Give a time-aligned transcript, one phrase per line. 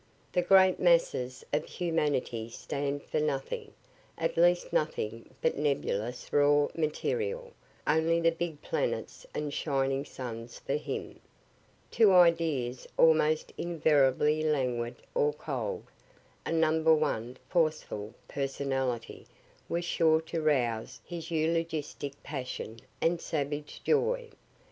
[0.31, 3.71] The great masses of humanity stand for nothing
[4.17, 7.51] at least nothing but nebulous raw material;
[7.85, 11.19] only the big planets and shining suns for him.
[11.91, 15.83] To ideas almost invariably languid or cold,
[16.47, 19.27] a number one forceful personality
[19.69, 24.29] was sure to rouse his eulogistic passion and savage joy.